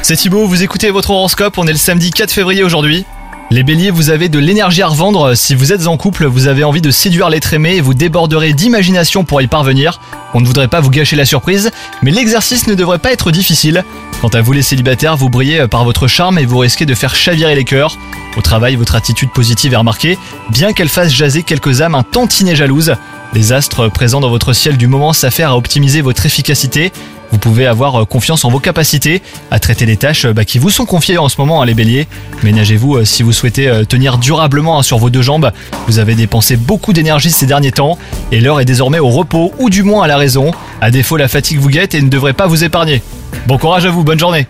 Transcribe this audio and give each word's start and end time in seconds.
C'est 0.00 0.16
Thibaut, 0.16 0.46
vous 0.46 0.62
écoutez 0.62 0.90
votre 0.90 1.10
horoscope, 1.10 1.58
on 1.58 1.66
est 1.66 1.72
le 1.72 1.76
samedi 1.76 2.10
4 2.10 2.30
février 2.30 2.62
aujourd'hui. 2.62 3.04
Les 3.50 3.62
béliers, 3.62 3.90
vous 3.90 4.08
avez 4.08 4.30
de 4.30 4.38
l'énergie 4.38 4.80
à 4.80 4.86
revendre. 4.86 5.36
Si 5.36 5.54
vous 5.54 5.74
êtes 5.74 5.86
en 5.86 5.98
couple, 5.98 6.24
vous 6.24 6.46
avez 6.46 6.64
envie 6.64 6.80
de 6.80 6.90
séduire 6.90 7.28
l'être 7.28 7.52
aimé 7.52 7.74
et 7.74 7.80
vous 7.82 7.92
déborderez 7.92 8.54
d'imagination 8.54 9.24
pour 9.24 9.42
y 9.42 9.46
parvenir. 9.46 10.00
On 10.32 10.40
ne 10.40 10.46
voudrait 10.46 10.68
pas 10.68 10.80
vous 10.80 10.88
gâcher 10.88 11.16
la 11.16 11.26
surprise, 11.26 11.70
mais 12.02 12.10
l'exercice 12.10 12.66
ne 12.66 12.74
devrait 12.74 12.98
pas 12.98 13.12
être 13.12 13.30
difficile. 13.30 13.84
Quant 14.22 14.28
à 14.28 14.40
vous 14.40 14.52
les 14.52 14.62
célibataires, 14.62 15.18
vous 15.18 15.28
brillez 15.28 15.68
par 15.68 15.84
votre 15.84 16.06
charme 16.06 16.38
et 16.38 16.46
vous 16.46 16.58
risquez 16.58 16.86
de 16.86 16.94
faire 16.94 17.14
chavirer 17.14 17.54
les 17.54 17.64
cœurs. 17.64 17.98
Au 18.38 18.40
travail, 18.40 18.76
votre 18.76 18.94
attitude 18.94 19.30
positive 19.32 19.74
est 19.74 19.76
remarquée, 19.76 20.18
bien 20.48 20.72
qu'elle 20.72 20.88
fasse 20.88 21.12
jaser 21.12 21.42
quelques 21.42 21.82
âmes 21.82 21.94
un 21.94 22.04
tantinet 22.04 22.56
jalouses. 22.56 22.94
Les 23.34 23.52
astres 23.52 23.88
présents 23.88 24.20
dans 24.20 24.30
votre 24.30 24.54
ciel 24.54 24.78
du 24.78 24.86
moment 24.86 25.12
s'affairent 25.12 25.50
à 25.50 25.56
optimiser 25.58 26.00
votre 26.00 26.24
efficacité. 26.24 26.90
Vous 27.32 27.38
pouvez 27.38 27.66
avoir 27.66 28.06
confiance 28.06 28.44
en 28.44 28.50
vos 28.50 28.58
capacités 28.58 29.22
à 29.50 29.58
traiter 29.58 29.86
les 29.86 29.96
tâches 29.96 30.26
bah, 30.26 30.44
qui 30.44 30.58
vous 30.58 30.70
sont 30.70 30.86
confiées 30.86 31.18
en 31.18 31.28
ce 31.28 31.40
moment, 31.40 31.62
hein, 31.62 31.66
les 31.66 31.74
béliers. 31.74 32.06
Ménagez-vous 32.42 32.96
euh, 32.96 33.04
si 33.04 33.22
vous 33.22 33.32
souhaitez 33.32 33.68
euh, 33.68 33.84
tenir 33.84 34.18
durablement 34.18 34.78
hein, 34.78 34.82
sur 34.82 34.98
vos 34.98 35.10
deux 35.10 35.22
jambes. 35.22 35.50
Vous 35.86 35.98
avez 35.98 36.14
dépensé 36.14 36.56
beaucoup 36.56 36.92
d'énergie 36.92 37.30
ces 37.30 37.46
derniers 37.46 37.72
temps 37.72 37.98
et 38.32 38.40
l'heure 38.40 38.60
est 38.60 38.64
désormais 38.64 38.98
au 38.98 39.08
repos 39.08 39.52
ou 39.58 39.70
du 39.70 39.82
moins 39.82 40.04
à 40.04 40.06
la 40.06 40.16
raison. 40.16 40.52
À 40.80 40.90
défaut, 40.90 41.16
la 41.16 41.28
fatigue 41.28 41.58
vous 41.58 41.70
guette 41.70 41.94
et 41.94 42.02
ne 42.02 42.08
devrait 42.08 42.32
pas 42.32 42.46
vous 42.46 42.64
épargner. 42.64 43.02
Bon 43.46 43.58
courage 43.58 43.86
à 43.86 43.90
vous, 43.90 44.04
bonne 44.04 44.18
journée 44.18 44.46